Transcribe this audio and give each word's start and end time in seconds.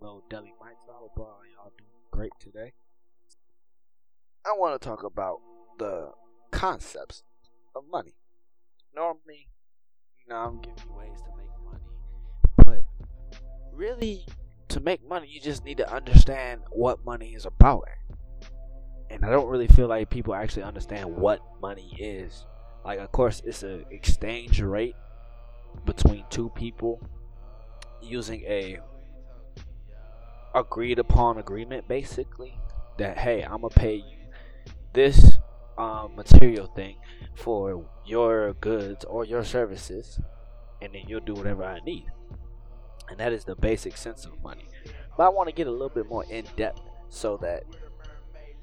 Lil 0.00 0.22
Deli 0.30 0.54
Mics. 0.60 0.88
I 0.88 0.92
uh, 0.92 1.16
y'all 1.16 1.72
doing 1.76 1.90
great 2.10 2.32
today. 2.38 2.72
I 4.46 4.52
want 4.56 4.80
to 4.80 4.88
talk 4.88 5.02
about 5.02 5.40
the 5.78 6.12
concepts 6.50 7.22
of 7.74 7.84
money. 7.90 8.14
Normally, 8.94 9.48
you 10.18 10.32
know, 10.32 10.36
I'm 10.36 10.60
giving 10.60 10.78
you 10.88 10.96
ways 10.96 11.18
to 11.22 11.30
make 11.36 11.50
money, 11.64 11.84
but 12.64 12.84
really, 13.72 14.24
to 14.68 14.80
make 14.80 15.06
money, 15.06 15.28
you 15.28 15.40
just 15.40 15.64
need 15.64 15.78
to 15.78 15.92
understand 15.92 16.60
what 16.70 17.04
money 17.04 17.34
is 17.34 17.44
about. 17.44 17.84
And 19.10 19.24
I 19.24 19.30
don't 19.30 19.48
really 19.48 19.68
feel 19.68 19.88
like 19.88 20.10
people 20.10 20.34
actually 20.34 20.62
understand 20.62 21.16
what 21.16 21.40
money 21.60 21.92
is. 21.98 22.46
Like, 22.84 23.00
of 23.00 23.10
course, 23.10 23.42
it's 23.44 23.62
an 23.62 23.84
exchange 23.90 24.60
rate 24.60 24.94
between 25.84 26.24
two 26.30 26.50
people 26.50 27.00
using 28.00 28.42
a 28.42 28.78
agreed 30.60 30.98
upon 30.98 31.38
agreement 31.38 31.86
basically 31.88 32.58
that 32.98 33.18
hey 33.18 33.42
i'm 33.42 33.60
gonna 33.62 33.68
pay 33.70 33.94
you 33.94 34.18
this 34.92 35.38
um, 35.76 36.16
material 36.16 36.66
thing 36.66 36.96
for 37.36 37.88
your 38.04 38.54
goods 38.54 39.04
or 39.04 39.24
your 39.24 39.44
services 39.44 40.20
and 40.82 40.92
then 40.92 41.02
you'll 41.06 41.20
do 41.20 41.34
whatever 41.34 41.64
i 41.64 41.78
need 41.80 42.04
and 43.08 43.18
that 43.18 43.32
is 43.32 43.44
the 43.44 43.54
basic 43.54 43.96
sense 43.96 44.24
of 44.24 44.42
money 44.42 44.68
but 45.16 45.24
i 45.24 45.28
want 45.28 45.48
to 45.48 45.54
get 45.54 45.66
a 45.66 45.70
little 45.70 45.88
bit 45.88 46.08
more 46.08 46.24
in 46.30 46.44
depth 46.56 46.80
so 47.10 47.36
that 47.36 47.62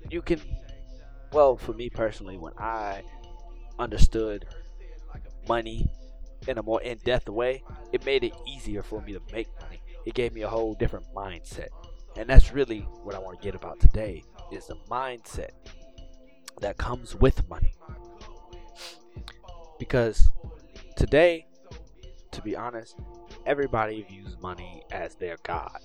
you 0.09 0.21
can 0.21 0.41
well 1.31 1.55
for 1.55 1.73
me 1.73 1.89
personally 1.89 2.37
when 2.37 2.53
i 2.59 3.01
understood 3.79 4.45
money 5.48 5.89
in 6.48 6.57
a 6.57 6.63
more 6.63 6.81
in-depth 6.81 7.29
way, 7.29 7.63
it 7.91 8.05
made 8.05 8.23
it 8.23 8.34
easier 8.48 8.84
for 8.84 9.01
me 9.01 9.13
to 9.13 9.21
make 9.31 9.48
money. 9.62 9.81
It 10.05 10.13
gave 10.13 10.34
me 10.34 10.41
a 10.41 10.48
whole 10.48 10.73
different 10.75 11.05
mindset. 11.15 11.70
And 12.17 12.29
that's 12.29 12.53
really 12.53 12.81
what 13.03 13.15
I 13.15 13.19
want 13.19 13.39
to 13.39 13.43
get 13.43 13.55
about 13.55 13.79
today 13.79 14.23
is 14.51 14.67
the 14.67 14.75
mindset 14.89 15.49
that 16.62 16.77
comes 16.77 17.15
with 17.15 17.48
money. 17.49 17.76
Because 19.77 20.29
today, 20.95 21.48
to 22.31 22.41
be 22.41 22.55
honest, 22.55 22.95
everybody 23.45 24.03
views 24.03 24.37
money 24.41 24.84
as 24.91 25.15
their 25.15 25.37
god. 25.43 25.79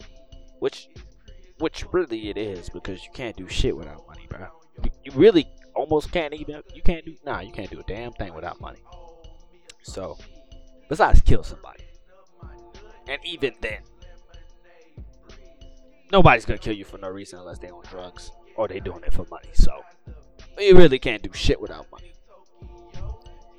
Which 0.60 0.88
which 1.58 1.84
really 1.92 2.30
it 2.30 2.38
is 2.38 2.70
because 2.70 3.04
you 3.04 3.10
can't 3.12 3.36
do 3.36 3.46
shit 3.48 3.76
without 3.76 4.06
money, 4.06 4.26
bro. 4.28 4.46
You, 4.82 4.90
you 5.04 5.12
really 5.12 5.50
almost 5.74 6.12
can't 6.12 6.32
even 6.32 6.62
you 6.74 6.82
can't 6.82 7.04
do 7.04 7.16
nah, 7.24 7.40
you 7.40 7.52
can't 7.52 7.70
do 7.70 7.80
a 7.80 7.84
damn 7.84 8.12
thing 8.12 8.34
without 8.34 8.60
money. 8.60 8.80
So 9.82 10.16
Besides, 10.90 11.20
kill 11.20 11.44
somebody. 11.44 11.84
And 13.06 13.24
even 13.24 13.54
then, 13.60 13.78
nobody's 16.12 16.44
gonna 16.44 16.58
kill 16.58 16.74
you 16.74 16.84
for 16.84 16.98
no 16.98 17.08
reason 17.08 17.38
unless 17.38 17.58
they 17.58 17.70
on 17.70 17.84
drugs 17.84 18.30
or 18.56 18.68
they 18.68 18.80
doing 18.80 19.02
it 19.04 19.12
for 19.12 19.26
money. 19.30 19.48
So 19.52 19.82
you 20.58 20.76
really 20.76 20.98
can't 20.98 21.22
do 21.22 21.30
shit 21.32 21.60
without 21.60 21.86
money. 21.90 22.12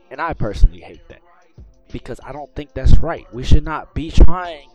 And 0.10 0.20
I 0.20 0.34
personally 0.34 0.82
hate 0.82 1.08
that 1.10 1.22
because 1.92 2.20
I 2.24 2.32
don't 2.32 2.54
think 2.56 2.74
that's 2.74 2.98
right. 3.00 3.32
We 3.34 3.44
should 3.44 3.64
not 3.64 3.94
be 3.94 4.12
trying 4.12 4.70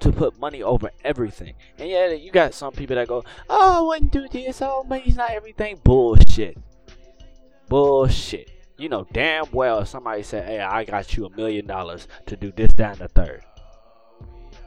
to 0.00 0.12
put 0.12 0.38
money 0.38 0.62
over 0.62 0.90
everything. 1.04 1.54
And 1.78 1.88
yeah, 1.88 2.08
you 2.08 2.32
got 2.32 2.54
some 2.54 2.72
people 2.72 2.96
that 2.96 3.08
go, 3.08 3.24
"Oh, 3.48 3.78
I 3.78 3.86
wouldn't 3.86 4.12
do 4.12 4.28
this. 4.28 4.60
Oh, 4.62 4.84
money's 4.84 5.16
not 5.16 5.30
everything." 5.30 5.80
Bullshit. 5.84 6.58
Bullshit 7.68 8.50
you 8.80 8.88
know 8.88 9.06
damn 9.12 9.44
well 9.52 9.84
somebody 9.84 10.22
said, 10.22 10.46
"Hey, 10.46 10.58
I 10.60 10.84
got 10.84 11.14
you 11.14 11.26
a 11.26 11.36
million 11.36 11.66
dollars 11.66 12.08
to 12.26 12.36
do 12.36 12.50
this, 12.50 12.72
that, 12.74 12.92
and 12.92 13.00
the 13.00 13.08
third, 13.08 13.44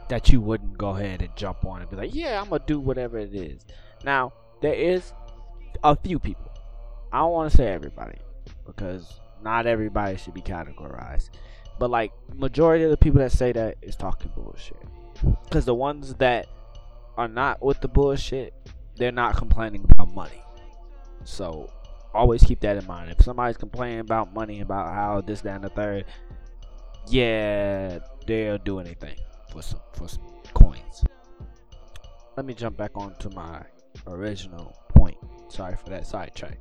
that 0.08 0.30
you 0.30 0.40
wouldn't 0.40 0.76
go 0.78 0.90
ahead 0.90 1.22
and 1.22 1.34
jump 1.36 1.64
on 1.64 1.80
and 1.80 1.90
be 1.90 1.96
like, 1.96 2.14
"Yeah, 2.14 2.40
I'm 2.40 2.48
gonna 2.48 2.62
do 2.66 2.80
whatever 2.80 3.18
it 3.18 3.34
is." 3.34 3.64
Now, 4.04 4.32
there 4.60 4.74
is 4.74 5.12
a 5.82 5.96
few 5.96 6.18
people. 6.18 6.50
I 7.12 7.18
don't 7.18 7.32
want 7.32 7.50
to 7.50 7.56
say 7.56 7.66
everybody 7.68 8.18
because 8.66 9.20
not 9.42 9.66
everybody 9.66 10.16
should 10.16 10.34
be 10.34 10.42
categorized. 10.42 11.30
But 11.78 11.90
like 11.90 12.12
majority 12.34 12.84
of 12.84 12.90
the 12.90 12.96
people 12.96 13.20
that 13.20 13.32
say 13.32 13.52
that 13.52 13.76
is 13.82 13.96
talking 13.96 14.30
bullshit. 14.34 14.76
Because 15.44 15.64
the 15.64 15.74
ones 15.74 16.14
that 16.14 16.46
are 17.16 17.28
not 17.28 17.62
with 17.62 17.80
the 17.80 17.88
bullshit, 17.88 18.54
they're 18.96 19.12
not 19.12 19.36
complaining 19.36 19.86
about 19.90 20.14
money. 20.14 20.42
So 21.24 21.70
always 22.12 22.42
keep 22.42 22.60
that 22.60 22.76
in 22.76 22.86
mind. 22.86 23.10
If 23.10 23.24
somebody's 23.24 23.56
complaining 23.56 24.00
about 24.00 24.32
money, 24.32 24.60
about 24.60 24.92
how 24.92 25.20
this, 25.20 25.40
that, 25.42 25.56
and 25.56 25.64
the 25.64 25.68
third, 25.68 26.04
yeah, 27.08 27.98
they'll 28.26 28.58
do 28.58 28.80
anything 28.80 29.16
for 29.54 29.62
some 29.62 29.80
for 29.92 30.08
some 30.08 30.24
coins. 30.52 31.04
Let 32.36 32.44
me 32.44 32.54
jump 32.54 32.76
back 32.76 32.90
onto 32.96 33.30
my 33.30 33.62
original 34.06 34.76
point. 34.88 35.16
Sorry 35.48 35.76
for 35.76 35.90
that 35.90 36.06
sidetrack. 36.06 36.58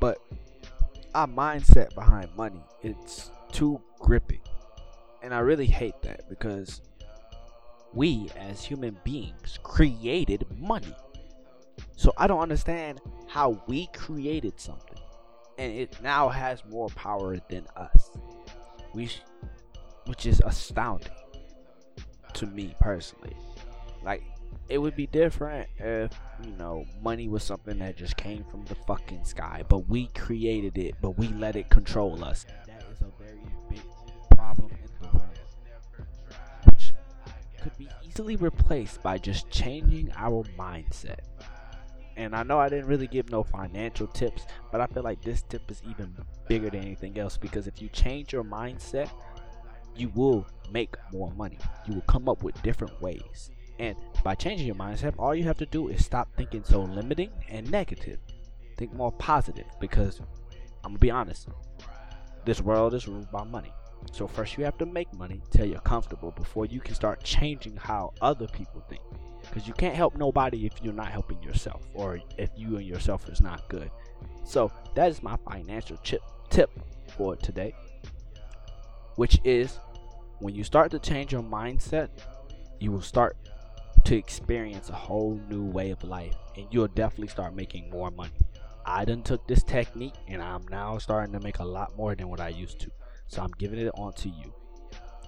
But 0.00 0.18
our 1.14 1.26
mindset 1.26 1.94
behind 1.94 2.34
money, 2.36 2.62
it's 2.82 3.30
too 3.52 3.80
gripping. 3.98 4.40
And 5.22 5.34
I 5.34 5.40
really 5.40 5.66
hate 5.66 6.00
that 6.02 6.28
because 6.28 6.80
we 7.92 8.30
as 8.36 8.64
human 8.64 8.96
beings 9.04 9.58
created 9.62 10.46
money. 10.58 10.94
So 11.96 12.12
I 12.16 12.26
don't 12.26 12.40
understand 12.40 13.00
how 13.26 13.62
we 13.66 13.88
created 13.88 14.58
something 14.58 14.98
and 15.58 15.72
it 15.72 16.00
now 16.02 16.28
has 16.28 16.64
more 16.64 16.88
power 16.90 17.36
than 17.50 17.66
us. 17.76 18.10
We 18.94 19.06
sh- 19.06 19.22
which 20.06 20.24
is 20.24 20.40
astounding 20.46 21.12
to 22.38 22.46
me 22.46 22.74
personally. 22.80 23.36
Like 24.04 24.22
it 24.68 24.78
would 24.78 24.94
be 24.94 25.06
different 25.06 25.68
if, 25.78 26.12
you 26.44 26.52
know, 26.52 26.84
money 27.02 27.28
was 27.28 27.42
something 27.42 27.78
that 27.78 27.96
just 27.96 28.16
came 28.16 28.44
from 28.44 28.64
the 28.66 28.74
fucking 28.74 29.24
sky, 29.24 29.64
but 29.68 29.88
we 29.88 30.06
created 30.08 30.78
it, 30.78 30.94
but 31.00 31.12
we 31.18 31.28
let 31.28 31.56
it 31.56 31.68
control 31.70 32.24
us. 32.24 32.46
That 32.66 32.84
is 32.92 33.00
a 33.00 33.22
very 33.22 33.40
big 33.70 33.82
problem 34.30 34.70
in 34.70 34.90
the 35.00 35.16
world. 35.16 35.38
Which 36.64 36.92
could 37.62 37.76
be 37.78 37.88
easily 38.06 38.36
replaced 38.36 39.02
by 39.02 39.18
just 39.18 39.50
changing 39.50 40.12
our 40.16 40.44
mindset. 40.58 41.20
And 42.16 42.34
I 42.34 42.42
know 42.42 42.58
I 42.58 42.68
didn't 42.68 42.86
really 42.86 43.06
give 43.06 43.30
no 43.30 43.44
financial 43.44 44.08
tips, 44.08 44.44
but 44.72 44.80
I 44.80 44.86
feel 44.86 45.04
like 45.04 45.22
this 45.22 45.42
tip 45.42 45.70
is 45.70 45.80
even 45.88 46.14
bigger 46.48 46.68
than 46.68 46.82
anything 46.82 47.18
else 47.18 47.36
because 47.36 47.66
if 47.66 47.80
you 47.80 47.88
change 47.88 48.32
your 48.32 48.44
mindset, 48.44 49.08
you 49.98 50.10
will 50.14 50.46
make 50.70 50.96
more 51.12 51.32
money. 51.32 51.58
You 51.86 51.94
will 51.94 52.02
come 52.02 52.28
up 52.28 52.42
with 52.42 52.60
different 52.62 53.00
ways. 53.00 53.50
And 53.78 53.96
by 54.24 54.34
changing 54.34 54.66
your 54.66 54.76
mindset, 54.76 55.14
all 55.18 55.34
you 55.34 55.44
have 55.44 55.58
to 55.58 55.66
do 55.66 55.88
is 55.88 56.04
stop 56.04 56.28
thinking 56.36 56.64
so 56.64 56.82
limiting 56.82 57.30
and 57.48 57.70
negative. 57.70 58.18
Think 58.76 58.92
more 58.92 59.12
positive 59.12 59.66
because 59.80 60.20
I'm 60.84 60.92
gonna 60.92 60.98
be 60.98 61.10
honest. 61.10 61.48
This 62.44 62.60
world 62.60 62.94
is 62.94 63.08
ruled 63.08 63.30
by 63.30 63.44
money. 63.44 63.72
So 64.12 64.26
first 64.26 64.56
you 64.56 64.64
have 64.64 64.78
to 64.78 64.86
make 64.86 65.12
money 65.12 65.42
till 65.50 65.66
you're 65.66 65.80
comfortable 65.80 66.30
before 66.30 66.66
you 66.66 66.80
can 66.80 66.94
start 66.94 67.22
changing 67.22 67.76
how 67.76 68.12
other 68.20 68.46
people 68.46 68.82
think 68.88 69.02
because 69.42 69.66
you 69.66 69.74
can't 69.74 69.94
help 69.94 70.16
nobody 70.16 70.66
if 70.66 70.72
you're 70.82 70.92
not 70.92 71.10
helping 71.10 71.42
yourself 71.42 71.82
or 71.94 72.20
if 72.36 72.50
you 72.56 72.76
and 72.76 72.86
yourself 72.86 73.28
is 73.28 73.40
not 73.40 73.66
good 73.68 73.90
so 74.44 74.70
that 74.94 75.10
is 75.10 75.22
my 75.22 75.36
financial 75.50 75.96
chip 75.98 76.22
tip 76.50 76.70
for 77.16 77.36
today 77.36 77.74
which 79.16 79.38
is 79.44 79.78
when 80.40 80.54
you 80.54 80.64
start 80.64 80.90
to 80.90 80.98
change 80.98 81.32
your 81.32 81.42
mindset 81.42 82.08
you 82.80 82.92
will 82.92 83.02
start 83.02 83.36
to 84.04 84.16
experience 84.16 84.88
a 84.88 84.94
whole 84.94 85.40
new 85.48 85.64
way 85.64 85.90
of 85.90 86.02
life 86.04 86.34
and 86.56 86.66
you'll 86.70 86.88
definitely 86.88 87.28
start 87.28 87.54
making 87.54 87.90
more 87.90 88.10
money 88.10 88.30
i 88.86 89.04
done 89.04 89.22
took 89.22 89.46
this 89.46 89.62
technique 89.62 90.14
and 90.28 90.42
i'm 90.42 90.66
now 90.68 90.96
starting 90.98 91.32
to 91.32 91.40
make 91.40 91.58
a 91.58 91.64
lot 91.64 91.96
more 91.96 92.14
than 92.14 92.28
what 92.28 92.40
i 92.40 92.48
used 92.48 92.80
to 92.80 92.90
so 93.26 93.42
i'm 93.42 93.52
giving 93.58 93.78
it 93.78 93.92
on 93.94 94.12
to 94.12 94.28
you 94.28 94.52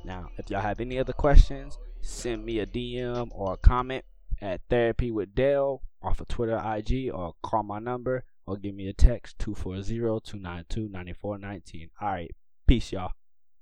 now 0.04 0.28
if 0.38 0.49
y'all 0.50 0.60
have 0.60 0.81
any 0.81 0.99
other 0.99 1.12
questions 1.12 1.78
send 2.00 2.44
me 2.44 2.60
a 2.60 2.66
dm 2.66 3.28
or 3.32 3.54
a 3.54 3.56
comment 3.59 4.04
at 4.41 4.60
Therapy 4.70 5.10
with 5.10 5.34
Dale 5.34 5.82
off 6.02 6.20
of 6.20 6.29
Twitter, 6.29 6.56
IG, 6.56 7.11
or 7.12 7.34
call 7.43 7.62
my 7.62 7.79
number 7.79 8.25
or 8.46 8.56
give 8.56 8.75
me 8.75 8.88
a 8.88 8.93
text 8.93 9.38
240 9.38 10.20
292 10.25 10.88
9419. 10.88 11.90
All 12.00 12.08
right. 12.08 12.31
Peace, 12.67 12.93
y'all. 12.93 13.12